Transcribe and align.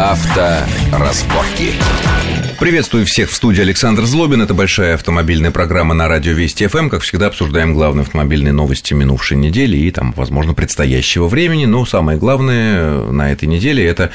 Авторазборки. 0.00 1.74
Приветствую 2.60 3.06
всех 3.06 3.30
в 3.30 3.34
студии 3.34 3.62
Александр 3.62 4.04
Злобин. 4.04 4.42
Это 4.42 4.52
большая 4.52 4.92
автомобильная 4.92 5.50
программа 5.50 5.94
на 5.94 6.08
радио 6.08 6.34
Вести 6.34 6.66
ФМ. 6.66 6.90
Как 6.90 7.00
всегда, 7.00 7.28
обсуждаем 7.28 7.72
главные 7.72 8.02
автомобильные 8.02 8.52
новости 8.52 8.92
минувшей 8.92 9.38
недели 9.38 9.78
и, 9.78 9.90
там, 9.90 10.12
возможно, 10.12 10.52
предстоящего 10.52 11.26
времени. 11.26 11.64
Но 11.64 11.86
самое 11.86 12.18
главное 12.18 13.04
на 13.10 13.32
этой 13.32 13.46
неделе– 13.46 13.86
это 13.86 14.10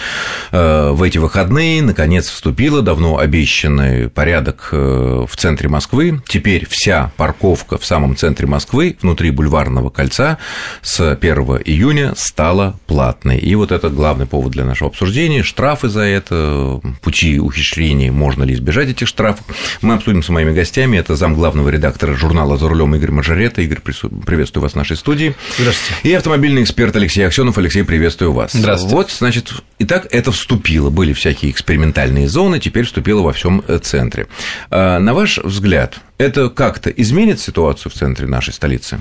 э, 0.51 0.91
в 0.91 1.01
эти 1.01 1.17
выходные, 1.17 1.81
наконец, 1.81 2.27
вступила 2.29 2.83
давно 2.83 3.17
обещанный 3.17 4.11
порядок 4.11 4.69
э, 4.71 5.25
в 5.27 5.35
центре 5.35 5.67
Москвы. 5.67 6.21
Теперь 6.27 6.67
вся 6.69 7.11
парковка 7.17 7.79
в 7.79 7.85
самом 7.85 8.15
центре 8.15 8.45
Москвы, 8.45 8.95
внутри 9.01 9.31
бульварного 9.31 9.89
кольца, 9.89 10.37
с 10.83 10.99
1 10.99 11.33
июня 11.65 12.13
стала 12.15 12.79
платной. 12.85 13.39
И 13.39 13.55
вот 13.55 13.71
это 13.71 13.89
главный 13.89 14.27
повод 14.27 14.51
для 14.51 14.65
нашего 14.65 14.91
обсуждения. 14.91 15.41
Штрафы 15.41 15.89
за 15.89 16.01
это, 16.01 16.79
пути 17.01 17.39
ухищрений 17.39 18.11
можно 18.11 18.34
можно 18.35 18.43
ли 18.43 18.55
избежать 18.55 18.89
этих 18.89 19.07
штрафов. 19.07 19.45
Мы 19.81 19.93
обсудим 19.93 20.21
с 20.21 20.29
моими 20.29 20.51
гостями. 20.51 20.97
Это 20.97 21.15
зам 21.15 21.35
главного 21.35 21.69
редактора 21.69 22.15
журнала 22.15 22.57
«За 22.57 22.67
рулем» 22.67 22.93
Игорь 22.95 23.11
Мажорета. 23.11 23.61
Игорь, 23.61 23.79
приветствую 23.79 24.61
вас 24.61 24.73
в 24.73 24.75
нашей 24.75 24.97
студии. 24.97 25.35
Здравствуйте. 25.57 26.09
И 26.09 26.13
автомобильный 26.13 26.63
эксперт 26.63 26.93
Алексей 26.97 27.25
Аксенов. 27.25 27.57
Алексей, 27.57 27.83
приветствую 27.83 28.33
вас. 28.33 28.51
Здравствуйте. 28.51 28.95
Вот, 28.95 29.11
значит, 29.11 29.53
итак, 29.79 30.07
это 30.11 30.33
вступило. 30.33 30.89
Были 30.89 31.13
всякие 31.13 31.49
экспериментальные 31.51 32.27
зоны, 32.27 32.59
теперь 32.59 32.83
вступило 32.83 33.21
во 33.21 33.31
всем 33.31 33.63
э, 33.67 33.77
центре. 33.77 34.27
А, 34.69 34.99
на 34.99 35.13
ваш 35.13 35.37
взгляд, 35.37 35.99
это 36.17 36.49
как-то 36.49 36.89
изменит 36.89 37.39
ситуацию 37.39 37.89
в 37.89 37.95
центре 37.95 38.27
нашей 38.27 38.53
столицы? 38.53 38.99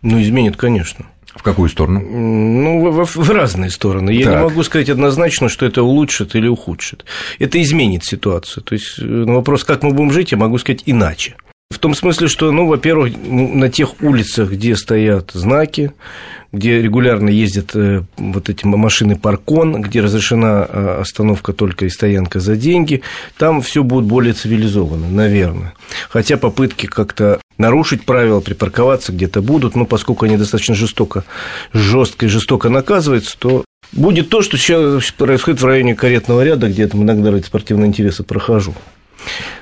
Ну, 0.00 0.22
изменит, 0.22 0.56
конечно. 0.56 1.04
В 1.34 1.42
какую 1.42 1.68
сторону? 1.68 2.00
Ну, 2.00 2.90
в, 2.90 3.16
в 3.16 3.30
разные 3.30 3.70
стороны. 3.70 4.10
Я 4.10 4.24
так. 4.26 4.34
не 4.34 4.42
могу 4.42 4.62
сказать 4.62 4.88
однозначно, 4.88 5.48
что 5.48 5.64
это 5.64 5.82
улучшит 5.82 6.34
или 6.34 6.48
ухудшит. 6.48 7.04
Это 7.38 7.60
изменит 7.62 8.04
ситуацию. 8.04 8.64
То 8.64 8.74
есть, 8.74 8.98
на 8.98 9.34
вопрос, 9.34 9.64
как 9.64 9.82
мы 9.82 9.92
будем 9.92 10.12
жить, 10.12 10.32
я 10.32 10.38
могу 10.38 10.58
сказать 10.58 10.82
иначе. 10.86 11.36
В 11.70 11.78
том 11.78 11.94
смысле, 11.94 12.26
что, 12.26 12.50
ну, 12.50 12.66
во-первых, 12.66 13.14
на 13.24 13.68
тех 13.68 14.02
улицах, 14.02 14.50
где 14.50 14.74
стоят 14.74 15.30
знаки, 15.32 15.92
где 16.52 16.82
регулярно 16.82 17.28
ездят 17.28 17.76
э, 17.76 18.02
вот 18.16 18.48
эти 18.48 18.66
машины 18.66 19.16
паркон, 19.16 19.80
где 19.80 20.00
разрешена 20.00 20.66
э, 20.68 21.00
остановка 21.02 21.52
только 21.52 21.86
и 21.86 21.88
стоянка 21.88 22.40
за 22.40 22.56
деньги, 22.56 23.02
там 23.38 23.62
все 23.62 23.84
будет 23.84 24.04
более 24.04 24.34
цивилизованно, 24.34 25.08
наверное. 25.08 25.74
Хотя 26.08 26.36
попытки 26.36 26.86
как-то 26.86 27.40
нарушить 27.60 28.04
правила, 28.04 28.40
припарковаться 28.40 29.12
где-то 29.12 29.42
будут, 29.42 29.76
но 29.76 29.84
поскольку 29.84 30.24
они 30.24 30.36
достаточно 30.36 30.74
жестоко, 30.74 31.24
жестко 31.72 32.26
и 32.26 32.28
жестоко 32.28 32.68
наказываются, 32.68 33.38
то 33.38 33.64
будет 33.92 34.30
то, 34.30 34.42
что 34.42 34.56
сейчас 34.56 35.12
происходит 35.12 35.60
в 35.60 35.66
районе 35.66 35.94
каретного 35.94 36.42
ряда, 36.42 36.68
где 36.68 36.82
я 36.82 36.88
там 36.88 37.02
иногда 37.02 37.30
ради 37.30 37.44
спортивного 37.44 37.86
интереса 37.86 38.24
прохожу. 38.24 38.74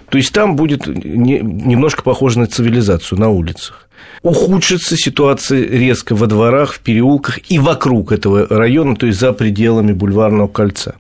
То 0.09 0.17
есть 0.17 0.33
там 0.33 0.57
будет 0.57 0.87
немножко 0.87 2.03
похоже 2.03 2.39
на 2.39 2.47
цивилизацию 2.47 3.19
на 3.19 3.29
улицах. 3.29 3.89
Ухудшится 4.23 4.97
ситуация 4.97 5.67
резко 5.67 6.15
во 6.15 6.27
дворах, 6.27 6.73
в 6.73 6.81
переулках 6.81 7.41
и 7.51 7.59
вокруг 7.59 8.13
этого 8.13 8.47
района, 8.49 8.97
то 8.97 9.07
есть 9.07 9.19
за 9.19 9.33
пределами 9.33 9.93
бульварного 9.93 10.49
кольца. 10.49 10.97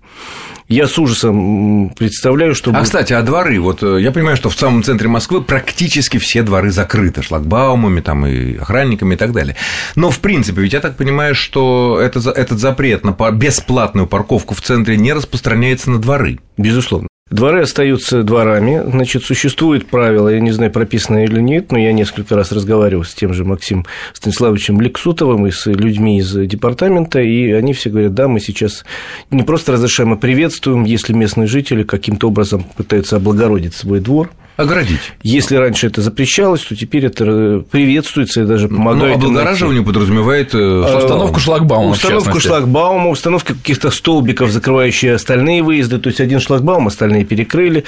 Я 0.68 0.86
с 0.86 0.98
ужасом 0.98 1.90
представляю, 1.96 2.54
что... 2.54 2.72
А, 2.74 2.82
кстати, 2.82 3.14
а 3.14 3.22
дворы? 3.22 3.58
Вот 3.58 3.82
э, 3.82 4.02
я 4.02 4.12
понимаю, 4.12 4.36
что 4.36 4.50
в 4.50 4.54
самом 4.54 4.82
центре 4.82 5.08
Москвы 5.08 5.42
практически 5.42 6.18
все 6.18 6.42
дворы 6.42 6.70
закрыты 6.70 7.22
шлагбаумами 7.22 8.02
там, 8.02 8.26
и 8.26 8.56
охранниками 8.56 9.14
и 9.14 9.16
так 9.16 9.32
далее. 9.32 9.56
Но, 9.96 10.10
в 10.10 10.18
принципе, 10.20 10.60
ведь 10.60 10.74
я 10.74 10.80
так 10.80 10.98
понимаю, 10.98 11.34
что 11.34 11.98
это, 11.98 12.18
этот 12.30 12.58
запрет 12.58 13.02
на 13.02 13.12
бесплатную 13.30 14.06
парковку 14.06 14.54
в 14.54 14.60
центре 14.60 14.98
не 14.98 15.14
распространяется 15.14 15.90
на 15.90 15.98
дворы. 16.00 16.38
Безусловно. 16.58 17.08
Дворы 17.30 17.60
остаются 17.60 18.22
дворами, 18.22 18.82
значит, 18.90 19.22
существует 19.22 19.86
правило, 19.86 20.30
я 20.30 20.40
не 20.40 20.50
знаю, 20.50 20.72
прописано 20.72 21.24
или 21.24 21.40
нет, 21.40 21.70
но 21.70 21.78
я 21.78 21.92
несколько 21.92 22.34
раз 22.34 22.52
разговаривал 22.52 23.04
с 23.04 23.12
тем 23.12 23.34
же 23.34 23.44
Максимом 23.44 23.84
Станиславовичем 24.14 24.80
Лексутовым 24.80 25.46
и 25.46 25.50
с 25.50 25.66
людьми 25.66 26.18
из 26.20 26.32
департамента, 26.32 27.20
и 27.20 27.50
они 27.50 27.74
все 27.74 27.90
говорят, 27.90 28.14
да, 28.14 28.28
мы 28.28 28.40
сейчас 28.40 28.84
не 29.30 29.42
просто 29.42 29.72
разрешаем, 29.72 30.14
а 30.14 30.16
приветствуем, 30.16 30.84
если 30.84 31.12
местные 31.12 31.48
жители 31.48 31.82
каким-то 31.82 32.28
образом 32.28 32.64
пытаются 32.76 33.16
облагородить 33.16 33.74
свой 33.74 34.00
двор, 34.00 34.30
оградить. 34.58 35.12
Если 35.22 35.54
раньше 35.54 35.86
это 35.86 36.02
запрещалось, 36.02 36.62
то 36.62 36.74
теперь 36.74 37.06
это 37.06 37.64
приветствуется 37.70 38.42
и 38.42 38.44
даже 38.44 38.68
помогает. 38.68 39.16
Но 39.16 39.28
облагораживание 39.28 39.84
подразумевает 39.84 40.52
э, 40.52 40.58
а, 40.58 40.98
установку 40.98 41.38
шлагбаума. 41.38 41.90
Установку 41.92 42.40
шлагбаума, 42.40 43.08
установку 43.08 43.54
каких-то 43.54 43.92
столбиков, 43.92 44.50
закрывающие 44.50 45.14
остальные 45.14 45.62
выезды. 45.62 45.98
То 45.98 46.08
есть 46.08 46.20
один 46.20 46.40
шлагбаум, 46.40 46.88
остальные 46.88 47.24
перекрыли. 47.24 47.84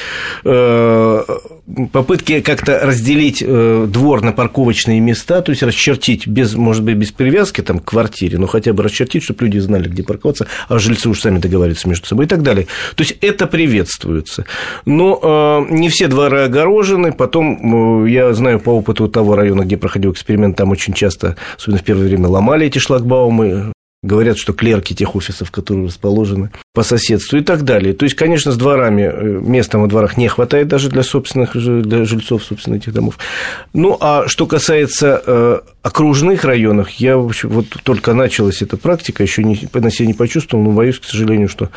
Э, 1.77 1.87
попытки 1.93 2.41
как-то 2.41 2.81
разделить 2.83 3.43
э, 3.47 3.87
двор 3.89 4.23
на 4.23 4.33
парковочные 4.33 5.01
места, 5.01 5.43
то 5.43 5.51
есть 5.51 5.63
расчертить 5.63 6.27
без, 6.27 6.55
может 6.55 6.83
быть, 6.85 6.97
без 6.97 7.13
привязки 7.13 7.61
там, 7.61 7.79
к 7.79 7.85
квартире, 7.85 8.39
но 8.39 8.47
хотя 8.47 8.73
бы 8.73 8.83
расчертить, 8.83 9.23
чтобы 9.23 9.45
люди 9.45 9.59
знали, 9.59 9.89
где 9.89 10.03
парковаться, 10.03 10.47
а 10.69 10.79
жильцы 10.79 11.09
уж 11.09 11.21
сами 11.21 11.39
договариваются 11.39 11.89
между 11.89 12.07
собой 12.07 12.27
и 12.27 12.29
так 12.29 12.43
далее. 12.43 12.67
То 12.95 13.03
есть 13.03 13.17
это 13.21 13.47
приветствуется. 13.47 14.45
Но 14.85 15.67
не 15.71 15.89
все 15.89 16.09
дворы 16.09 16.43
огорожены. 16.43 17.13
Потом, 17.13 18.05
э, 18.05 18.11
я 18.11 18.33
знаю 18.33 18.61
по 18.61 18.71
опыту 18.71 19.09
того 19.09 19.37
района, 19.37 19.63
где 19.63 19.77
проходил 19.77 20.13
эксперимент, 20.13 20.57
там 20.57 20.71
очень 20.71 20.95
часто, 20.95 21.37
особенно 21.57 21.79
в 21.79 21.85
первое 21.85 22.07
время, 22.07 22.29
ломали 22.29 22.67
эти 22.67 22.79
шлагбаумы. 22.79 23.73
Говорят, 24.03 24.39
что 24.39 24.55
клерки 24.55 24.95
тех 24.95 25.15
офисов, 25.15 25.51
которые 25.51 25.87
расположены 25.87 26.51
по 26.73 26.85
соседству 26.85 27.37
и 27.37 27.43
так 27.43 27.65
далее. 27.65 27.95
То 27.95 28.05
есть, 28.05 28.15
конечно, 28.15 28.53
с 28.53 28.57
дворами, 28.57 29.03
э, 29.03 29.23
места 29.43 29.77
во 29.79 29.89
дворах 29.89 30.17
не 30.17 30.29
хватает 30.29 30.69
даже 30.69 30.89
для 30.89 31.03
собственных 31.03 31.57
для 31.57 32.05
жильцов, 32.05 32.45
собственно, 32.45 32.77
этих 32.77 32.93
домов. 32.93 33.19
Ну, 33.73 33.97
а 34.01 34.29
что 34.29 34.47
касается 34.47 35.21
э, 35.27 35.61
окружных 35.83 36.45
районах, 36.45 36.93
я 36.93 37.17
в 37.17 37.27
общем, 37.27 37.49
вот 37.49 37.67
только 37.83 38.15
началась 38.15 38.63
эта 38.63 38.77
практика, 38.77 39.25
еще 39.25 39.43
не, 39.43 39.69
на 39.73 39.91
себе 39.91 40.07
не 40.07 40.15
почувствовал, 40.15 40.63
но 40.63 40.71
боюсь, 40.71 41.01
к 41.01 41.05
сожалению, 41.05 41.49
что 41.49 41.71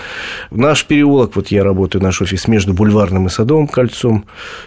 наш 0.51 0.85
переулок, 0.85 1.35
вот 1.37 1.47
я 1.47 1.63
работаю, 1.63 2.03
наш 2.03 2.21
офис 2.21 2.47
между 2.47 2.73
Бульварным 2.73 3.25
и 3.25 3.29
Садовым 3.31 3.67
кольцом, 3.67 4.25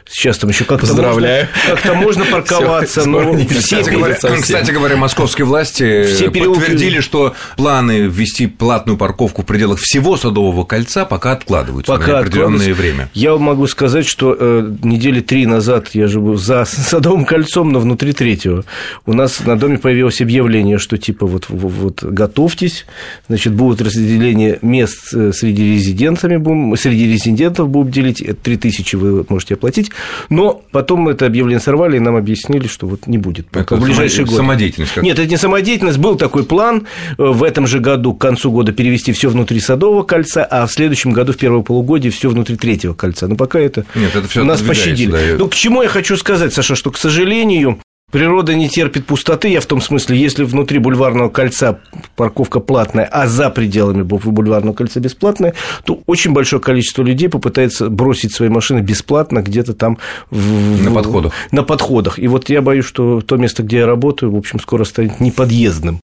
сейчас 0.09 0.39
там 0.39 0.51
еще 0.51 0.65
как-то 0.65 0.89
Поздравляю. 0.89 1.47
Можно, 1.47 1.71
как-то 1.71 1.95
можно 1.95 2.25
парковаться, 2.25 3.09
но 3.09 3.33
все, 3.37 3.55
кстати, 3.55 3.91
говоря, 3.91 4.15
кстати 4.17 4.71
говоря, 4.73 4.97
московские 4.97 5.45
власти 5.45 6.03
все 6.03 6.31
переулки... 6.31 6.59
подтвердили, 6.59 6.99
что 6.99 7.35
планы 7.57 8.09
ввести 8.09 8.49
платную 8.49 8.97
парковку 8.99 9.43
в 9.43 9.47
пределах 9.47 9.79
всего 9.79 10.16
Садового 10.17 10.65
кольца 10.65 11.05
пока 11.05 11.33
откладываются 11.33 11.93
пока 11.93 12.13
на 12.13 12.19
определенное 12.21 12.75
время. 12.75 13.09
Я 13.15 13.37
могу 13.37 13.67
сказать, 13.67 14.07
что 14.07 14.37
э, 14.39 14.73
недели 14.83 15.21
три 15.21 15.47
назад 15.47 15.91
я 15.95 16.07
живу 16.07 16.37
за 16.37 16.65
Садовым 16.67 17.25
кольцом, 17.25 17.73
но 17.73 17.81
внутри 17.81 18.13
третьего. 18.13 18.65
У 19.05 19.13
нас 19.13 19.45
на 19.45 19.59
доме 19.59 19.79
появилось 19.79 20.21
объявление, 20.21 20.79
что 20.79 20.99
типа 20.99 21.27
вот, 21.27 21.47
вот 21.49 22.03
готовьтесь, 22.03 22.87
значит, 23.29 23.55
будут 23.55 23.81
разделение 23.81 24.59
мест 24.63 25.15
э, 25.15 25.33
среди 25.33 25.75
резидентами, 25.75 26.37
будем, 26.37 26.77
среди 26.77 27.13
резидентов 27.13 27.69
будем 27.69 27.91
делить, 27.91 28.25
3 28.43 28.57
тысячи 28.57 28.97
вы 28.97 29.25
можете 29.29 29.55
оплатить, 29.55 29.91
но 30.29 30.63
потом 30.71 31.09
это 31.09 31.27
объявление 31.27 31.61
сорвали 31.61 31.97
и 31.97 32.01
нам 32.01 32.17
объяснили, 32.17 32.67
что 32.67 32.87
вот 32.87 33.07
не 33.07 33.19
будет. 33.19 33.47
Это 33.53 33.77
в 33.77 33.83
ближайший 33.83 34.25
год. 34.25 34.37
Самодеятельность. 34.37 34.95
Как... 34.95 35.05
Нет, 35.05 35.19
это 35.19 35.29
не 35.29 35.37
самодеятельность, 35.37 35.99
был 35.99 36.17
такой 36.17 36.45
план 36.45 36.87
э, 37.19 37.23
в 37.23 37.43
этом 37.43 37.67
же 37.67 37.81
году, 37.81 38.15
к 38.15 38.21
концу 38.21 38.51
года 38.51 38.73
перевести 38.73 39.13
все 39.13 39.29
внутри 39.29 39.61
Садового 39.61 40.03
кольца, 40.07 40.45
а 40.45 40.67
в 40.67 40.73
следующем 40.73 41.13
году, 41.13 41.33
в 41.33 41.37
первое 41.37 41.63
полугодие, 41.63 42.11
все 42.11 42.31
внутри 42.31 42.57
третьего 42.57 42.95
кольца. 42.95 43.29
Но 43.29 43.37
пока 43.37 43.59
это, 43.59 43.85
Нет, 43.95 44.17
это 44.17 44.29
все 44.29 44.45
нас 44.45 44.63
пощадили. 44.63 45.11
Да, 45.11 45.19
ну, 45.39 45.49
к 45.49 45.55
чему 45.55 45.83
я 45.83 45.89
хочу 45.89 46.17
сказать, 46.17 46.55
Саша, 46.55 46.75
что, 46.75 46.91
к 46.91 46.97
сожалению, 46.97 47.81
Природа 48.13 48.55
не 48.55 48.69
терпит 48.69 49.05
пустоты, 49.05 49.49
я 49.49 49.61
в 49.61 49.67
том 49.67 49.81
смысле, 49.81 50.17
если 50.17 50.45
внутри 50.45 50.79
бульварного 50.79 51.29
кольца 51.29 51.81
парковка 52.15 52.61
платная, 52.61 53.05
а 53.05 53.27
за 53.27 53.51
пределами 53.51 54.03
бульварного 54.03 54.75
кольца 54.75 55.01
бесплатная, 55.01 55.55
то 55.85 56.01
очень 56.07 56.33
большое 56.33 56.63
количество 56.63 57.03
людей 57.03 57.29
попытается 57.29 57.91
бросить 57.91 58.33
свои 58.33 58.49
машины 58.49 58.79
бесплатно 58.79 59.43
где-то 59.43 59.75
там 59.75 59.99
в, 60.31 60.85
на 60.85 60.93
подходах. 60.93 61.33
На 61.51 61.65
подходах. 61.65 62.21
И 62.21 62.29
вот 62.29 62.49
я 62.49 62.63
боюсь, 62.63 62.85
что 62.85 63.23
то 63.23 63.37
место, 63.39 63.65
где 63.65 63.79
я 63.79 63.87
работаю, 63.87 64.31
в 64.31 64.37
общем, 64.37 64.61
скоро 64.61 64.85
станет 64.85 65.19
неподъездным. 65.19 65.99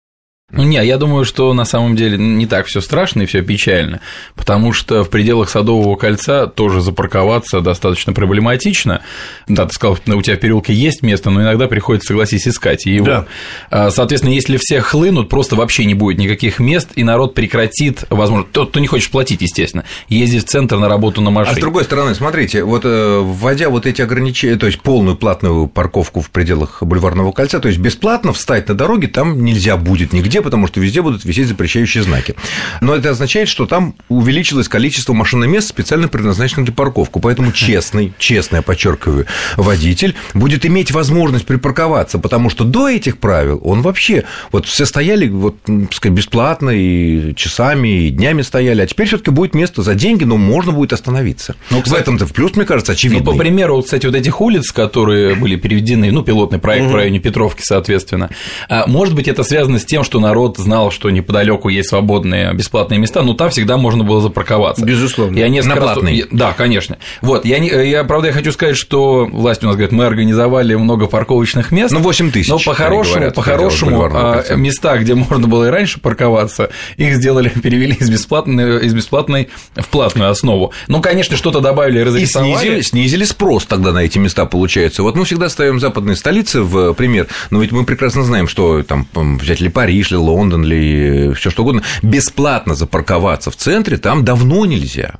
Ну, 0.50 0.62
не, 0.62 0.82
я 0.82 0.96
думаю, 0.96 1.26
что 1.26 1.52
на 1.52 1.66
самом 1.66 1.94
деле 1.94 2.16
не 2.16 2.46
так 2.46 2.64
все 2.64 2.80
страшно 2.80 3.20
и 3.20 3.26
все 3.26 3.42
печально, 3.42 4.00
потому 4.34 4.72
что 4.72 5.04
в 5.04 5.10
пределах 5.10 5.50
Садового 5.50 5.94
кольца 5.96 6.46
тоже 6.46 6.80
запарковаться 6.80 7.60
достаточно 7.60 8.14
проблематично. 8.14 9.02
Да, 9.46 9.66
ты 9.66 9.74
сказал, 9.74 9.98
у 10.06 10.22
тебя 10.22 10.36
в 10.36 10.40
переулке 10.40 10.72
есть 10.72 11.02
место, 11.02 11.28
но 11.28 11.42
иногда 11.42 11.68
приходится, 11.68 12.08
согласись, 12.08 12.48
искать 12.48 12.86
его. 12.86 13.04
Да. 13.04 13.26
А, 13.68 13.90
соответственно, 13.90 14.32
если 14.32 14.56
все 14.58 14.80
хлынут, 14.80 15.28
просто 15.28 15.54
вообще 15.54 15.84
не 15.84 15.92
будет 15.92 16.16
никаких 16.16 16.60
мест, 16.60 16.92
и 16.94 17.04
народ 17.04 17.34
прекратит, 17.34 18.04
возможно, 18.08 18.46
тот, 18.50 18.70
кто 18.70 18.80
не 18.80 18.86
хочет 18.86 19.10
платить, 19.10 19.42
естественно, 19.42 19.84
ездить 20.08 20.46
в 20.46 20.48
центр 20.48 20.78
на 20.78 20.88
работу 20.88 21.20
на 21.20 21.30
машине. 21.30 21.56
А 21.56 21.58
с 21.58 21.60
другой 21.60 21.84
стороны, 21.84 22.14
смотрите, 22.14 22.64
вот 22.64 22.86
э, 22.86 23.20
вводя 23.22 23.68
вот 23.68 23.84
эти 23.84 24.00
ограничения, 24.00 24.56
то 24.56 24.64
есть 24.64 24.80
полную 24.80 25.18
платную 25.18 25.66
парковку 25.66 26.22
в 26.22 26.30
пределах 26.30 26.82
Бульварного 26.82 27.32
кольца, 27.32 27.60
то 27.60 27.68
есть 27.68 27.80
бесплатно 27.80 28.32
встать 28.32 28.66
на 28.68 28.74
дороге 28.74 29.08
там 29.08 29.44
нельзя 29.44 29.76
будет 29.76 30.14
нигде 30.14 30.37
везде, 30.38 30.42
потому 30.42 30.66
что 30.66 30.80
везде 30.80 31.02
будут 31.02 31.24
висеть 31.24 31.48
запрещающие 31.48 32.02
знаки. 32.02 32.34
Но 32.80 32.94
это 32.94 33.10
означает, 33.10 33.48
что 33.48 33.66
там 33.66 33.94
увеличилось 34.08 34.68
количество 34.68 35.12
машинных 35.12 35.48
мест, 35.48 35.68
специально 35.68 36.08
предназначенных 36.08 36.66
для 36.66 36.74
парковки. 36.74 37.18
Поэтому 37.20 37.52
честный, 37.52 38.12
честный, 38.18 38.58
я 38.58 38.62
подчеркиваю, 38.62 39.26
водитель 39.56 40.14
будет 40.34 40.64
иметь 40.66 40.90
возможность 40.90 41.46
припарковаться, 41.46 42.18
потому 42.18 42.50
что 42.50 42.64
до 42.64 42.88
этих 42.88 43.18
правил 43.18 43.60
он 43.64 43.82
вообще, 43.82 44.24
вот 44.52 44.66
все 44.66 44.86
стояли 44.86 45.28
вот, 45.28 45.56
сказать, 45.90 46.16
бесплатно 46.16 46.70
и 46.70 47.34
часами, 47.34 48.06
и 48.06 48.10
днями 48.10 48.42
стояли, 48.42 48.82
а 48.82 48.86
теперь 48.86 49.06
все 49.06 49.18
таки 49.18 49.30
будет 49.30 49.54
место 49.54 49.82
за 49.82 49.94
деньги, 49.94 50.24
но 50.24 50.36
можно 50.36 50.72
будет 50.72 50.92
остановиться. 50.92 51.56
Ну, 51.70 51.82
кстати, 51.82 51.98
в 51.98 52.02
этом-то 52.02 52.26
в 52.26 52.32
плюс, 52.32 52.54
мне 52.56 52.64
кажется, 52.64 52.92
очевидно. 52.92 53.24
Ну, 53.24 53.32
по 53.32 53.38
примеру, 53.38 53.82
кстати, 53.82 54.06
вот 54.06 54.14
этих 54.14 54.40
улиц, 54.40 54.70
которые 54.72 55.34
были 55.34 55.56
переведены, 55.56 56.10
ну, 56.12 56.22
пилотный 56.22 56.58
проект 56.58 56.86
угу. 56.86 56.92
в 56.92 56.96
районе 56.96 57.18
Петровки, 57.18 57.62
соответственно, 57.62 58.30
а, 58.68 58.86
может 58.86 59.14
быть, 59.14 59.28
это 59.28 59.42
связано 59.42 59.78
с 59.78 59.84
тем, 59.84 60.04
что 60.04 60.20
народ 60.28 60.58
знал, 60.58 60.90
что 60.90 61.08
неподалеку 61.08 61.70
есть 61.70 61.88
свободные 61.88 62.52
бесплатные 62.52 62.98
места, 62.98 63.22
но 63.22 63.32
там 63.32 63.48
всегда 63.48 63.78
можно 63.78 64.04
было 64.04 64.20
запарковаться. 64.20 64.84
Безусловно. 64.84 65.38
Я 65.38 65.48
несколько 65.48 65.76
На 65.76 65.80
платный. 65.80 66.20
Раз... 66.20 66.28
Да, 66.30 66.52
конечно. 66.52 66.98
Вот, 67.22 67.46
я, 67.46 67.58
не... 67.58 67.68
я, 67.68 68.04
правда, 68.04 68.28
я 68.28 68.34
хочу 68.34 68.52
сказать, 68.52 68.76
что 68.76 69.26
власть 69.26 69.64
у 69.64 69.66
нас 69.66 69.76
говорит, 69.76 69.92
мы 69.92 70.04
организовали 70.04 70.74
много 70.74 71.06
парковочных 71.06 71.72
мест. 71.72 71.94
Ну, 71.94 72.00
8 72.00 72.30
тысяч. 72.30 72.48
Но 72.48 72.58
по-хорошему, 72.58 73.30
по-хорошему, 73.32 74.10
а, 74.12 74.54
места, 74.54 74.98
где 74.98 75.14
можно 75.14 75.48
было 75.48 75.68
и 75.68 75.70
раньше 75.70 75.98
парковаться, 75.98 76.68
их 76.98 77.14
сделали, 77.14 77.48
перевели 77.62 77.94
из 77.94 78.10
бесплатной, 78.10 78.84
из 78.84 78.92
бесплатной 78.92 79.48
в 79.76 79.88
платную 79.88 80.30
основу. 80.30 80.72
Ну, 80.88 81.00
конечно, 81.00 81.38
что-то 81.38 81.60
добавили, 81.60 82.00
разрисовали. 82.00 82.50
И 82.50 82.54
снизили, 82.54 82.80
снизили 82.82 83.24
спрос 83.24 83.64
тогда 83.64 83.92
на 83.92 84.00
эти 84.00 84.18
места, 84.18 84.44
получается. 84.44 85.02
Вот 85.02 85.16
мы 85.16 85.24
всегда 85.24 85.48
ставим 85.48 85.80
западные 85.80 86.16
столицы 86.16 86.60
в 86.60 86.92
пример, 86.92 87.28
но 87.50 87.62
ведь 87.62 87.72
мы 87.72 87.84
прекрасно 87.84 88.24
знаем, 88.24 88.46
что 88.46 88.82
там 88.82 89.06
взять 89.38 89.60
ли 89.60 89.70
Париж, 89.70 90.10
ли 90.10 90.17
Лондон, 90.20 90.64
ли 90.64 91.32
все 91.34 91.50
что 91.50 91.62
угодно, 91.62 91.82
бесплатно 92.02 92.74
запарковаться 92.74 93.50
в 93.50 93.56
центре 93.56 93.96
там 93.96 94.24
давно 94.24 94.66
нельзя. 94.66 95.16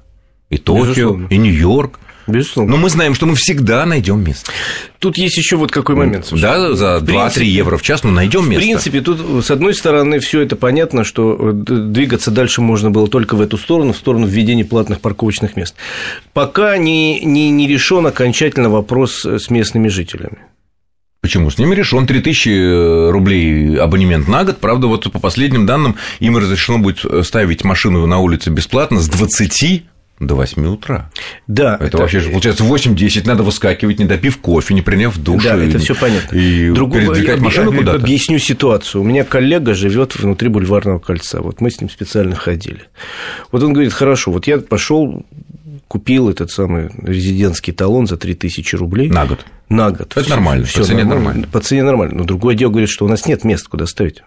И 0.51 0.57
Токио, 0.57 0.85
Безусловно. 0.87 1.27
и 1.31 1.37
Нью-Йорк. 1.37 2.01
Безусловно. 2.27 2.73
Но 2.73 2.77
мы 2.77 2.91
знаем, 2.91 3.15
что 3.15 3.25
мы 3.25 3.35
всегда 3.37 3.87
найдем 3.87 4.23
место. 4.23 4.53
Тут 4.99 5.17
есть 5.17 5.39
еще 5.39 5.57
вот 5.57 5.73
какой 5.73 5.95
момент. 5.95 6.27
Слушай. 6.27 6.43
Да, 6.43 6.75
за 6.75 6.97
2-3 6.99 7.45
евро 7.45 7.79
в 7.79 7.83
час, 7.83 8.05
но 8.05 8.11
найдем 8.11 8.49
место. 8.49 8.63
В 8.63 8.67
принципе, 8.67 9.01
тут, 9.01 9.45
с 9.45 9.51
одной 9.51 9.75
стороны, 9.75 10.21
все 10.21 10.43
это 10.43 10.55
понятно, 10.55 11.05
что 11.05 11.39
э, 11.41 11.53
двигаться 11.55 12.31
дальше 12.31 12.61
можно 12.61 12.91
было 12.91 13.09
только 13.09 13.35
в 13.35 13.41
эту 13.41 13.57
сторону, 13.57 13.95
в 13.95 13.97
сторону 13.97 14.27
введения 14.27 14.65
платных 14.65 15.01
парковочных 15.01 15.57
мест. 15.57 15.75
Пока 16.35 16.77
не, 16.77 17.21
не, 17.21 17.51
не 17.51 17.67
решен 17.67 18.07
окончательно 18.07 18.69
вопрос 18.69 19.25
с 19.25 19.49
местными 19.49 19.89
жителями. 19.89 20.48
Почему? 21.21 21.51
С 21.51 21.59
ними 21.59 21.75
решен 21.75 22.07
3000 22.07 22.49
э, 22.49 23.11
рублей 23.11 23.77
абонемент 23.77 24.29
на 24.29 24.45
год. 24.45 24.59
Правда, 24.59 24.87
вот 24.87 25.11
по 25.11 25.19
последним 25.19 25.67
данным, 25.67 25.97
им 26.21 26.37
разрешено 26.37 26.79
будет 26.79 27.05
ставить 27.27 27.65
машину 27.65 28.07
на 28.07 28.19
улице 28.19 28.51
бесплатно 28.51 29.01
с 29.01 29.09
20 29.09 29.85
до 30.21 30.35
8 30.35 30.67
утра. 30.67 31.11
Да. 31.47 31.77
Это, 31.77 31.85
это 31.85 31.99
вообще 31.99 32.21
же 32.21 32.31
получается 32.31 32.65
8-10 32.65 33.27
надо 33.27 33.43
выскакивать, 33.43 33.99
не 33.99 34.05
допив 34.05 34.39
кофе, 34.39 34.75
не 34.75 34.83
приняв 34.83 35.17
душ. 35.17 35.45
Да, 35.45 35.57
это 35.57 35.79
все 35.79 35.95
понятно. 35.95 36.37
И 36.37 36.71
Другого, 36.71 37.15
я, 37.15 37.37
машину 37.37 37.73
я, 37.73 37.79
куда-то. 37.79 37.99
Объясню 37.99 38.39
ситуацию. 38.39 39.03
У 39.03 39.05
меня 39.05 39.25
коллега 39.25 39.75
живет 39.75 40.17
внутри 40.17 40.49
бульварного 40.49 40.99
кольца. 40.99 41.41
Вот 41.41 41.61
мы 41.61 41.71
с 41.71 41.81
ним 41.81 41.89
специально 41.89 42.35
ходили. 42.35 42.83
Вот 43.53 43.63
он 43.63 43.73
говорит, 43.73 43.93
хорошо, 43.93 44.33
вот 44.33 44.47
я 44.47 44.59
пошел 44.59 45.25
купил 45.89 46.29
этот 46.29 46.51
самый 46.51 46.91
резидентский 47.03 47.73
талон 47.73 48.07
за 48.07 48.17
3000 48.17 48.77
рублей. 48.77 49.09
На 49.11 49.27
год. 49.27 49.45
На 49.69 49.91
год. 49.91 50.17
Это 50.17 50.31
нормально, 50.31 50.65
Всё, 50.67 50.81
по 50.81 50.85
цене 50.87 50.99
нормально. 51.05 51.25
нормально. 51.25 51.49
По 51.51 51.61
цене 51.61 51.83
нормально. 51.83 52.15
Но 52.19 52.25
другое 52.25 52.55
дело 52.55 52.71
говорит, 52.71 52.91
что 52.91 53.05
у 53.05 53.09
нас 53.09 53.27
нет 53.27 53.45
мест, 53.45 53.67
куда 53.69 53.87
ставить. 53.87 54.23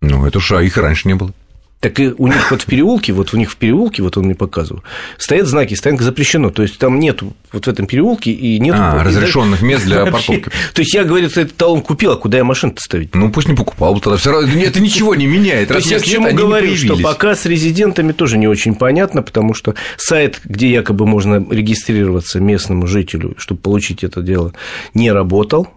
Ну, 0.00 0.24
это 0.26 0.38
уж, 0.38 0.52
а 0.52 0.62
их 0.62 0.76
раньше 0.76 1.08
не 1.08 1.14
было. 1.14 1.32
Так 1.80 2.00
и 2.00 2.08
у 2.08 2.26
них 2.26 2.50
вот 2.50 2.62
в 2.62 2.66
переулке, 2.66 3.12
вот 3.12 3.34
у 3.34 3.36
них 3.36 3.50
в 3.50 3.56
переулке, 3.56 4.02
вот 4.02 4.16
он 4.16 4.24
мне 4.24 4.34
показывал, 4.34 4.82
стоят 5.18 5.46
знаки, 5.46 5.74
стоянка 5.74 6.04
запрещено. 6.04 6.50
То 6.50 6.62
есть 6.62 6.78
там 6.78 6.98
нету 6.98 7.34
вот 7.52 7.66
в 7.66 7.68
этом 7.68 7.86
переулке 7.86 8.30
и 8.32 8.58
нет 8.58 8.74
а, 8.78 9.04
разрешенных 9.04 9.60
мест 9.60 9.84
для 9.84 10.06
парковки. 10.10 10.50
То 10.72 10.80
есть 10.80 10.94
я 10.94 11.04
говорю, 11.04 11.28
что 11.28 11.42
этот 11.42 11.56
талон 11.56 11.82
купил, 11.82 12.12
а 12.12 12.16
куда 12.16 12.38
я 12.38 12.44
машину 12.44 12.74
ставить? 12.78 13.14
Ну 13.14 13.30
пусть 13.30 13.48
не 13.48 13.54
покупал, 13.54 14.00
тогда 14.00 14.16
все 14.16 14.32
равно 14.32 14.48
это 14.48 14.80
ничего 14.80 15.14
не 15.14 15.26
меняет. 15.26 15.68
То 15.68 15.74
есть 15.74 15.90
я 15.90 15.98
к 15.98 16.04
чему 16.04 16.32
говорю, 16.32 16.74
что 16.76 16.96
пока 16.96 17.34
с 17.34 17.44
резидентами 17.44 18.12
тоже 18.12 18.38
не 18.38 18.48
очень 18.48 18.74
понятно, 18.74 19.22
потому 19.22 19.52
что 19.52 19.74
сайт, 19.98 20.40
где 20.44 20.70
якобы 20.70 21.06
можно 21.06 21.44
регистрироваться 21.50 22.40
местному 22.40 22.86
жителю, 22.86 23.34
чтобы 23.36 23.60
получить 23.60 24.02
это 24.02 24.22
дело, 24.22 24.54
не 24.94 25.12
работал. 25.12 25.68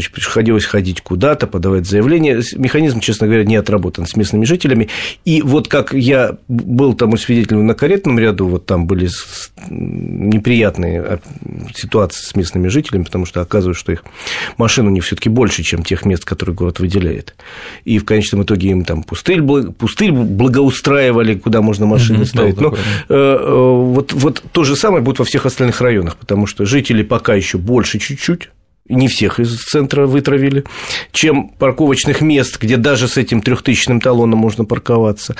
Значит, 0.00 0.14
приходилось 0.14 0.64
ходить 0.64 1.02
куда-то, 1.02 1.46
подавать 1.46 1.86
заявление. 1.86 2.40
Механизм, 2.56 3.00
честно 3.00 3.26
говоря, 3.26 3.44
не 3.44 3.56
отработан 3.56 4.06
с 4.06 4.16
местными 4.16 4.46
жителями. 4.46 4.88
И 5.26 5.42
вот 5.42 5.68
как 5.68 5.92
я 5.92 6.38
был 6.48 6.94
тому 6.94 7.18
свидетелем 7.18 7.66
на 7.66 7.74
каретном 7.74 8.18
ряду, 8.18 8.46
вот 8.46 8.64
там 8.64 8.86
были 8.86 9.10
неприятные 9.68 11.02
а, 11.02 11.18
ситуации 11.74 12.24
с 12.24 12.34
местными 12.34 12.68
жителями, 12.68 13.02
потому 13.02 13.26
что 13.26 13.42
оказывается, 13.42 13.78
что 13.78 13.92
их 13.92 14.04
машин 14.56 14.86
у 14.86 14.90
них 14.90 15.04
все 15.04 15.16
таки 15.16 15.28
больше, 15.28 15.62
чем 15.62 15.82
тех 15.82 16.06
мест, 16.06 16.24
которые 16.24 16.56
город 16.56 16.80
выделяет. 16.80 17.34
И 17.84 17.98
в 17.98 18.06
конечном 18.06 18.44
итоге 18.44 18.70
им 18.70 18.86
там 18.86 19.02
пустырь, 19.02 19.42
пустырь 19.42 20.12
благоустраивали, 20.12 21.34
куда 21.34 21.60
можно 21.60 21.84
машины 21.84 22.24
ставить. 22.24 22.58
Но 22.58 22.74
э, 22.74 23.14
э, 23.14 23.46
вот, 23.46 24.14
вот 24.14 24.42
то 24.50 24.64
же 24.64 24.76
самое 24.76 25.04
будет 25.04 25.18
во 25.18 25.26
всех 25.26 25.44
остальных 25.44 25.82
районах, 25.82 26.16
потому 26.16 26.46
что 26.46 26.64
жители 26.64 27.02
пока 27.02 27.34
еще 27.34 27.58
больше 27.58 27.98
чуть-чуть, 27.98 28.48
не 28.90 29.08
всех 29.08 29.40
из 29.40 29.56
центра 29.56 30.06
вытравили, 30.06 30.64
чем 31.12 31.48
парковочных 31.48 32.20
мест, 32.20 32.58
где 32.60 32.76
даже 32.76 33.08
с 33.08 33.16
этим 33.16 33.40
трехтысячным 33.42 34.00
талоном 34.00 34.38
можно 34.38 34.64
парковаться. 34.64 35.36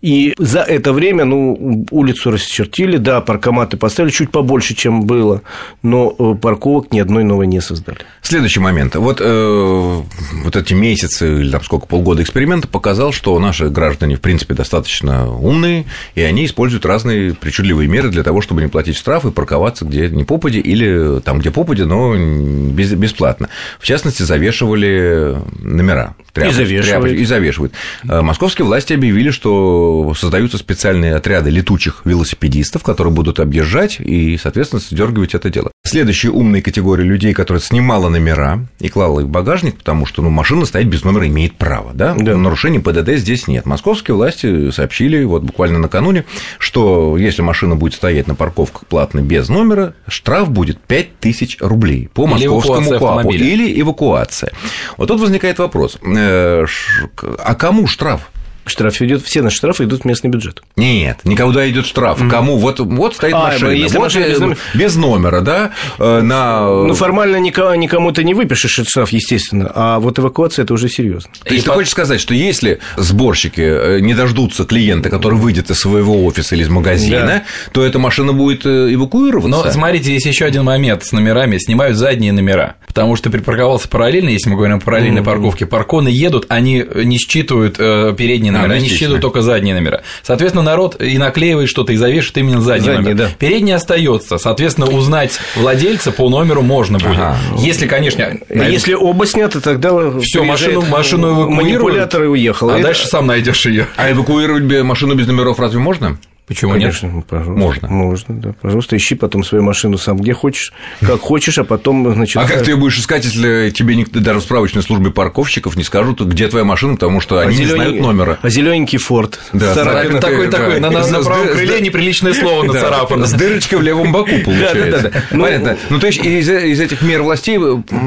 И 0.00 0.34
за 0.38 0.60
это 0.60 0.92
время, 0.92 1.24
ну, 1.24 1.86
улицу 1.90 2.30
расчертили, 2.30 2.96
да, 2.96 3.20
паркоматы 3.20 3.76
поставили 3.76 4.12
чуть 4.12 4.30
побольше, 4.30 4.74
чем 4.74 5.02
было, 5.02 5.42
но 5.82 6.14
э, 6.18 6.34
парковок 6.40 6.92
ни 6.92 6.98
одной 6.98 7.24
новой 7.24 7.46
не 7.46 7.60
создали. 7.60 7.98
Следующий 8.22 8.60
момент. 8.60 8.94
Вот, 8.94 9.20
э, 9.20 10.02
вот 10.44 10.56
эти 10.56 10.74
месяцы 10.74 11.40
или 11.40 11.50
там 11.50 11.62
сколько, 11.62 11.86
полгода 11.86 12.22
эксперимента 12.22 12.68
показал, 12.68 13.12
что 13.12 13.38
наши 13.38 13.68
граждане, 13.68 14.16
в 14.16 14.20
принципе, 14.20 14.54
достаточно 14.54 15.30
умные, 15.32 15.84
и 16.14 16.22
они 16.22 16.46
используют 16.46 16.86
разные 16.86 17.34
причудливые 17.34 17.88
меры 17.88 18.10
для 18.10 18.22
того, 18.22 18.40
чтобы 18.40 18.62
не 18.62 18.68
платить 18.68 18.96
штрафы 18.96 19.30
парковаться 19.30 19.84
где 19.84 20.08
не 20.08 20.24
попади 20.24 20.58
или 20.58 21.20
там, 21.20 21.38
где 21.38 21.50
попади, 21.50 21.82
но 21.82 22.14
без 22.16 22.91
бесплатно. 22.96 23.48
В 23.78 23.84
частности, 23.84 24.22
завешивали 24.22 25.36
номера. 25.60 26.14
Тряпочки, 26.32 26.60
и 26.60 26.64
завешивают. 26.64 26.86
Тряпочки, 26.86 27.20
и 27.20 27.24
завешивают. 27.24 27.72
Э, 28.08 28.22
московские 28.22 28.64
власти 28.64 28.94
объявили, 28.94 29.30
что 29.30 30.14
создаются 30.16 30.56
специальные 30.56 31.14
отряды 31.14 31.50
летучих 31.50 32.02
велосипедистов, 32.04 32.82
которые 32.82 33.12
будут 33.12 33.38
объезжать 33.38 34.00
и, 34.00 34.38
соответственно, 34.38 34.80
сдергивать 34.80 35.34
это 35.34 35.50
дело. 35.50 35.70
Следующая 35.84 36.30
умная 36.30 36.62
категория 36.62 37.04
людей, 37.04 37.34
которая 37.34 37.60
снимала 37.60 38.08
номера 38.08 38.60
и 38.78 38.88
клала 38.88 39.20
их 39.20 39.26
в 39.26 39.28
багажник, 39.28 39.76
потому 39.76 40.06
что 40.06 40.22
ну, 40.22 40.30
машина 40.30 40.64
стоять 40.64 40.86
без 40.86 41.04
номера 41.04 41.26
имеет 41.26 41.56
право, 41.56 41.92
да? 41.92 42.14
да. 42.14 42.36
Нарушений 42.36 42.78
ПДД 42.78 43.16
здесь 43.16 43.46
нет. 43.46 43.66
Московские 43.66 44.14
власти 44.14 44.70
сообщили 44.70 45.24
вот 45.24 45.42
буквально 45.42 45.78
накануне, 45.80 46.24
что 46.58 47.18
если 47.18 47.42
машина 47.42 47.76
будет 47.76 47.94
стоять 47.94 48.26
на 48.26 48.34
парковках 48.34 48.86
платно 48.86 49.20
без 49.20 49.48
номера, 49.48 49.94
штраф 50.08 50.50
будет 50.50 50.80
5000 50.80 51.58
рублей 51.60 52.08
по 52.14 52.26
московскому 52.26 52.98
КОАПу 52.98 53.32
или 53.32 53.80
эвакуация. 53.80 54.52
Вот 54.96 55.08
тут 55.08 55.20
возникает 55.20 55.58
вопрос, 55.58 55.98
а 56.22 57.54
кому 57.54 57.86
штраф? 57.86 58.30
Штраф 58.64 59.00
идет, 59.02 59.22
все 59.24 59.42
наши 59.42 59.56
штрафы 59.56 59.84
идут 59.84 60.02
в 60.02 60.04
местный 60.04 60.30
бюджет. 60.30 60.62
Нет, 60.76 61.20
никуда 61.24 61.68
идет 61.68 61.86
штраф. 61.86 62.20
Mm-hmm. 62.20 62.30
Кому? 62.30 62.56
Вот, 62.58 62.78
вот 62.78 63.16
стоит 63.16 63.34
а, 63.34 63.48
машина, 63.48 63.70
если 63.70 63.96
вот 63.96 64.04
машина 64.04 64.26
без, 64.26 64.38
номера... 64.38 64.58
без 64.74 64.96
номера, 64.96 65.40
да, 65.40 65.70
э, 65.98 66.20
на... 66.20 66.62
Ну, 66.62 66.94
формально 66.94 67.36
никому, 67.36 67.74
никому 67.74 68.12
ты 68.12 68.22
не 68.22 68.34
выпишешь 68.34 68.78
этот 68.78 68.90
штраф, 68.90 69.10
естественно, 69.10 69.70
а 69.74 69.98
вот 69.98 70.18
эвакуация– 70.18 70.62
это 70.64 70.74
уже 70.74 70.88
серьезно. 70.88 71.30
То 71.42 71.52
есть, 71.52 71.64
И 71.64 71.64
ты 71.64 71.70
по... 71.70 71.74
хочешь 71.74 71.90
сказать, 71.90 72.20
что 72.20 72.34
если 72.34 72.78
сборщики 72.96 73.60
э, 73.60 74.00
не 74.00 74.14
дождутся 74.14 74.64
клиента, 74.64 75.10
который 75.10 75.38
выйдет 75.38 75.70
из 75.70 75.80
своего 75.80 76.24
офиса 76.24 76.54
или 76.54 76.62
из 76.62 76.68
магазина, 76.68 77.26
да. 77.26 77.42
то 77.72 77.84
эта 77.84 77.98
машина 77.98 78.32
будет 78.32 78.64
э, 78.64 78.94
эвакуироваться? 78.94 79.48
Но 79.48 79.70
смотрите, 79.72 80.12
есть 80.12 80.26
еще 80.26 80.44
один 80.44 80.64
момент 80.64 81.04
с 81.04 81.10
номерами, 81.10 81.58
снимают 81.58 81.96
задние 81.96 82.32
номера, 82.32 82.76
потому 82.86 83.16
что 83.16 83.28
припарковался 83.30 83.88
параллельно, 83.88 84.28
если 84.28 84.50
мы 84.50 84.56
говорим 84.56 84.76
о 84.76 84.80
параллельной 84.80 85.22
mm-hmm. 85.22 85.24
парковке, 85.24 85.66
парконы 85.66 86.08
едут, 86.08 86.46
они 86.48 86.84
не 86.94 87.18
считывают 87.18 87.76
передние 87.76 88.51
задние 88.52 88.68
номера, 88.68 88.78
они 88.78 88.88
считывают 88.88 89.22
только 89.22 89.42
задние 89.42 89.74
номера. 89.74 90.02
Соответственно, 90.22 90.62
народ 90.62 91.00
и 91.00 91.18
наклеивает 91.18 91.68
что-то, 91.68 91.92
и 91.92 91.96
завешивает 91.96 92.38
именно 92.38 92.60
задний 92.60 92.86
задний, 92.86 93.10
номер. 93.10 93.16
Да. 93.16 93.28
Передний 93.38 93.74
остается. 93.74 94.38
Соответственно, 94.38 94.88
узнать 94.88 95.38
владельца 95.56 96.12
по 96.12 96.28
номеру 96.28 96.62
можно 96.62 96.98
будет. 96.98 97.18
Ага. 97.18 97.36
Если, 97.58 97.86
конечно. 97.86 98.38
А 98.48 98.68
если 98.68 98.94
оба 98.94 99.26
сняты, 99.26 99.60
тогда 99.60 99.90
все 100.20 100.42
машину, 100.42 100.82
машину 100.82 101.28
эвакуируют. 101.28 101.62
Манипулятор 101.62 102.24
и 102.24 102.26
уехал. 102.26 102.70
А 102.70 102.78
дальше 102.78 103.06
сам 103.06 103.26
найдешь 103.26 103.66
ее. 103.66 103.86
А 103.96 104.10
эвакуировать 104.10 104.62
машину 104.82 105.14
без 105.14 105.26
номеров 105.26 105.58
разве 105.58 105.80
можно? 105.80 106.18
Почему 106.52 106.72
Конечно, 106.72 107.06
нет? 107.06 107.24
Пожалуйста. 107.26 107.58
Можно. 107.58 107.88
Можно, 107.88 108.40
да. 108.40 108.54
Пожалуйста, 108.60 108.94
ищи 108.96 109.14
потом 109.14 109.42
свою 109.42 109.64
машину 109.64 109.96
сам 109.96 110.18
где 110.18 110.34
хочешь, 110.34 110.72
как 111.00 111.20
хочешь, 111.20 111.56
а 111.56 111.64
потом, 111.64 112.12
значит... 112.14 112.36
А 112.36 112.46
как 112.46 112.62
ты 112.62 112.72
ее 112.72 112.76
будешь 112.76 112.98
искать, 112.98 113.24
если 113.24 113.70
тебе 113.70 113.96
никто, 113.96 114.20
даже 114.20 114.40
в 114.40 114.42
справочной 114.42 114.82
службе 114.82 115.10
парковщиков 115.10 115.76
не 115.76 115.82
скажут, 115.82 116.20
где 116.20 116.48
твоя 116.48 116.64
машина, 116.64 116.94
потому 116.94 117.20
что 117.20 117.38
они 117.38 117.56
не 117.56 117.66
знают 117.66 118.00
номера. 118.00 118.38
А 118.42 118.50
зелененький 118.50 118.98
форт. 118.98 119.40
Да, 119.54 119.74
такой, 119.74 120.20
такой, 120.20 120.48
такой, 120.48 120.80
на, 120.80 120.90
правом 120.90 121.48
крыле 121.48 121.80
неприличное 121.80 122.34
слово 122.34 122.64
нацарапано. 122.64 123.26
С 123.26 123.32
дырочкой 123.32 123.78
в 123.78 123.82
левом 123.82 124.12
боку, 124.12 124.32
получается. 124.44 125.10
Понятно. 125.30 125.78
Ну, 125.88 125.98
то 125.98 126.06
есть, 126.06 126.22
из, 126.24 126.48
этих 126.48 127.00
мер 127.00 127.22
властей 127.22 127.58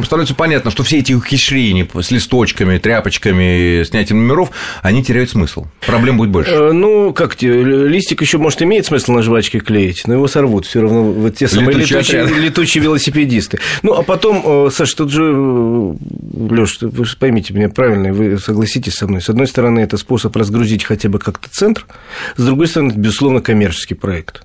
становится 0.03 0.35
понятно, 0.35 0.69
что 0.69 0.83
все 0.83 0.99
эти 0.99 1.13
ухищрения 1.13 1.87
с 1.99 2.11
листочками, 2.11 2.77
тряпочками, 2.77 3.83
снятием 3.83 4.27
номеров, 4.27 4.51
они 4.83 5.03
теряют 5.03 5.31
смысл. 5.31 5.65
Проблем 5.85 6.17
будет 6.17 6.29
больше. 6.29 6.51
Э, 6.51 6.71
ну, 6.71 7.11
как 7.11 7.35
тебе, 7.35 7.63
листик 7.63 8.21
еще, 8.21 8.34
может, 8.37 8.61
имеет 8.61 8.85
смысл 8.85 9.13
на 9.13 9.21
жвачке 9.21 9.59
клеить, 9.59 10.03
но 10.07 10.13
его 10.13 10.27
сорвут 10.27 10.65
все 10.65 10.81
равно 10.81 11.03
вот 11.03 11.35
те 11.35 11.47
самые 11.47 11.77
летучие, 11.77 12.21
летучие, 12.23 12.39
летучие 12.39 12.83
велосипедисты. 12.83 13.59
Ну, 13.83 13.93
а 13.93 14.03
потом, 14.03 14.41
э, 14.45 14.69
Саш, 14.71 14.93
тут 14.93 15.11
же, 15.11 15.23
э, 15.23 15.93
Леш, 16.49 16.77
вы 16.81 17.05
же 17.05 17.17
поймите 17.17 17.53
меня 17.53 17.69
правильно, 17.69 18.13
вы 18.13 18.37
согласитесь 18.37 18.93
со 18.93 19.07
мной. 19.07 19.21
С 19.21 19.29
одной 19.29 19.47
стороны, 19.47 19.79
это 19.79 19.97
способ 19.97 20.35
разгрузить 20.35 20.83
хотя 20.83 21.09
бы 21.09 21.19
как-то 21.19 21.49
центр, 21.49 21.85
с 22.37 22.43
другой 22.43 22.67
стороны, 22.67 22.91
это, 22.91 22.99
безусловно, 22.99 23.41
коммерческий 23.41 23.95
проект 23.95 24.44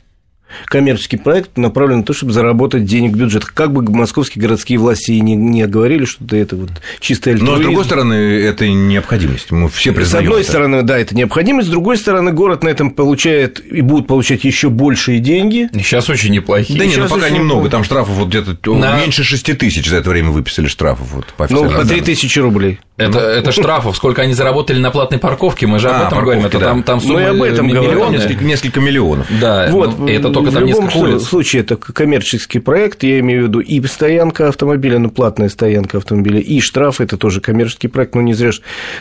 коммерческий 0.66 1.16
проект 1.16 1.56
направлен 1.56 1.98
на 1.98 2.04
то, 2.04 2.12
чтобы 2.12 2.32
заработать 2.32 2.84
денег 2.84 3.12
в 3.12 3.16
бюджет. 3.16 3.44
Как 3.44 3.72
бы 3.72 3.82
московские 3.82 4.42
городские 4.42 4.78
власти 4.78 5.12
не, 5.12 5.34
не 5.34 5.66
говорили, 5.66 6.04
что 6.04 6.36
это 6.36 6.56
вот 6.56 6.70
чистая 7.00 7.34
альтруизм. 7.34 7.56
Но, 7.56 7.60
с 7.60 7.64
другой 7.64 7.84
стороны, 7.84 8.14
это 8.14 8.68
необходимость. 8.68 9.50
Мы 9.50 9.68
все 9.68 9.92
признаем. 9.92 10.24
С 10.24 10.26
одной 10.26 10.40
это. 10.42 10.50
стороны, 10.50 10.82
да, 10.82 10.98
это 10.98 11.14
необходимость. 11.14 11.68
С 11.68 11.70
другой 11.70 11.96
стороны, 11.96 12.32
город 12.32 12.62
на 12.62 12.68
этом 12.68 12.90
получает 12.90 13.60
и 13.64 13.80
будет 13.80 14.06
получать 14.06 14.44
еще 14.44 14.70
большие 14.70 15.18
деньги. 15.20 15.68
Сейчас 15.72 16.08
очень 16.08 16.32
неплохие. 16.32 16.78
Да 16.78 16.86
нет, 16.86 16.98
ну 16.98 17.08
пока 17.08 17.30
немного. 17.30 17.68
Там 17.68 17.84
штрафов 17.84 18.14
вот 18.14 18.28
где-то 18.28 18.74
на... 18.74 19.00
меньше 19.00 19.24
6 19.24 19.58
тысяч 19.58 19.88
за 19.88 19.96
это 19.96 20.10
время 20.10 20.30
выписали 20.30 20.66
штрафов. 20.66 21.08
Вот, 21.12 21.26
по 21.36 21.46
ну, 21.50 21.70
по 21.70 21.84
3 21.84 22.00
тысячи 22.00 22.38
рублей. 22.38 22.80
Это, 23.00 23.18
это 23.18 23.52
штрафов. 23.52 23.96
Сколько 23.96 24.22
они 24.22 24.34
заработали 24.34 24.78
на 24.78 24.90
платной 24.90 25.18
парковке, 25.18 25.66
мы 25.66 25.78
же 25.78 25.88
об 25.88 26.02
а, 26.02 26.06
этом 26.06 26.22
говорим. 26.22 26.46
Это 26.46 26.58
да. 26.58 26.66
там, 26.66 26.82
там 26.82 27.00
суммы 27.00 27.14
ну, 27.14 27.20
и 27.20 27.24
об 27.24 27.42
этом 27.42 27.66
миллионы. 27.66 28.16
Несколько, 28.16 28.44
несколько 28.44 28.80
миллионов. 28.80 29.26
Да, 29.40 29.68
вот, 29.70 29.98
ну, 29.98 30.08
это 30.08 30.28
только 30.30 30.52
там 30.52 30.64
несколько 30.64 30.96
улиц 30.96 31.22
случае 31.22 31.62
это 31.62 31.76
коммерческий 31.76 32.58
проект, 32.58 33.02
я 33.02 33.20
имею 33.20 33.44
в 33.44 33.48
виду 33.48 33.60
и 33.60 33.80
стоянка 33.86 34.48
автомобиля, 34.48 34.98
ну, 34.98 35.10
платная 35.10 35.48
стоянка 35.48 35.98
автомобиля, 35.98 36.40
и 36.40 36.60
штраф, 36.60 37.00
это 37.00 37.16
тоже 37.16 37.40
коммерческий 37.40 37.88
проект, 37.88 38.14
но 38.14 38.20
не 38.20 38.34
зря 38.34 38.50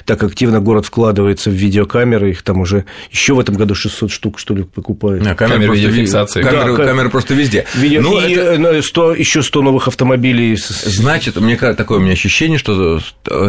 так 0.06 0.22
активно 0.22 0.60
город 0.60 0.86
вкладывается 0.86 1.50
в 1.50 1.53
видеокамеры, 1.53 2.29
их 2.29 2.44
там 2.44 2.62
уже 2.62 2.86
еще 3.10 3.34
в 3.34 3.39
этом 3.39 3.56
году 3.56 3.74
600 3.74 4.12
штук, 4.12 4.39
что 4.39 4.53
ли, 4.53 4.63
покупают. 4.63 5.25
А, 5.25 5.34
камеры, 5.34 5.60
камеры 5.62 5.75
видеофиксации. 5.75 6.41
Камеры, 6.44 6.77
да, 6.77 6.86
камеры 6.86 7.10
просто 7.10 7.34
везде. 7.34 7.65
Видео, 7.74 8.01
ну, 8.01 8.22
и 8.22 8.34
это... 8.34 8.82
100, 8.82 9.15
еще 9.15 9.41
100 9.41 9.62
новых 9.62 9.88
автомобилей. 9.88 10.56
Значит, 10.58 11.38
мне 11.38 11.56
такое 11.56 11.98
у 11.98 12.01
меня 12.01 12.13
ощущение, 12.13 12.58
что 12.58 13.00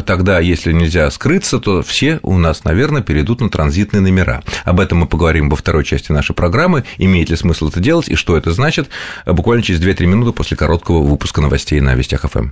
тогда, 0.06 0.39
если 0.40 0.72
нельзя 0.72 1.10
скрыться, 1.10 1.58
то 1.58 1.82
все 1.82 2.20
у 2.22 2.36
нас, 2.38 2.64
наверное, 2.64 3.02
перейдут 3.02 3.40
на 3.40 3.50
транзитные 3.50 4.00
номера. 4.00 4.42
Об 4.64 4.80
этом 4.80 4.98
мы 4.98 5.06
поговорим 5.06 5.48
во 5.48 5.56
второй 5.56 5.84
части 5.84 6.12
нашей 6.12 6.34
программы, 6.34 6.84
имеет 6.98 7.30
ли 7.30 7.36
смысл 7.36 7.68
это 7.68 7.80
делать 7.80 8.08
и 8.08 8.14
что 8.14 8.36
это 8.36 8.52
значит, 8.52 8.88
буквально 9.26 9.62
через 9.62 9.80
2-3 9.80 10.06
минуты 10.06 10.32
после 10.32 10.56
короткого 10.56 11.02
выпуска 11.02 11.40
новостей 11.40 11.80
на 11.80 11.94
Вестях 11.94 12.22
ФМ. 12.22 12.50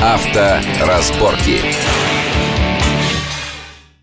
Авторазборки. 0.00 1.60